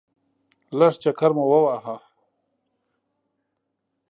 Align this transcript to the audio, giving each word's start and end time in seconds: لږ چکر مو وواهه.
لږ 0.77 0.93
چکر 1.01 1.31
مو 1.37 1.43
وواهه. 1.49 1.95